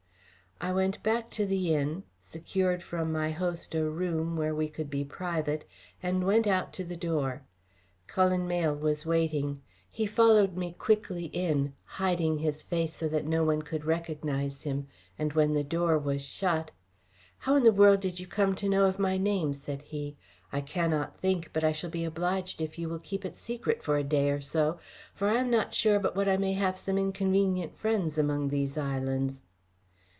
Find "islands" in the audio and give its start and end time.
28.77-29.45